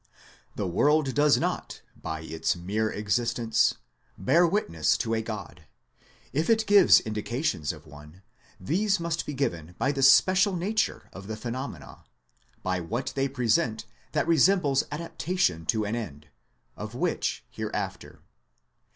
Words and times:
The 0.55 0.65
world 0.65 1.13
does 1.13 1.37
not, 1.37 1.83
by 1.95 2.21
its 2.21 2.55
mere 2.55 2.89
existence, 2.89 3.75
bear 4.17 4.47
witness 4.47 4.97
to 4.97 5.13
a 5.13 5.21
God: 5.21 5.67
if 6.33 6.49
it 6.49 6.65
gives 6.65 7.01
indications 7.01 7.71
of 7.71 7.85
one, 7.85 8.23
these 8.59 8.99
must 8.99 9.27
be 9.27 9.35
given 9.35 9.75
by 9.77 9.91
the 9.91 10.01
special 10.01 10.55
nature 10.55 11.07
of 11.13 11.27
the 11.27 11.37
phenomena, 11.37 12.03
by 12.63 12.79
what 12.79 13.13
they 13.15 13.27
pre 13.27 13.47
sent 13.47 13.85
that 14.13 14.27
resembles 14.27 14.85
adaptation 14.91 15.67
to 15.67 15.85
an 15.85 15.95
end: 15.95 16.29
of 16.75 16.95
which 16.95 17.45
hereafter. 17.51 18.23